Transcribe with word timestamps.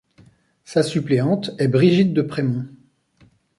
Sa 0.65 0.81
suppléante 0.81 1.51
est 1.59 1.67
Brigitte 1.67 2.11
de 2.11 2.23
Prémont. 2.23 2.65